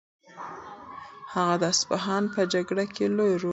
[1.33, 3.49] هغه د اصفهان په جګړه کې لوی رول درلود.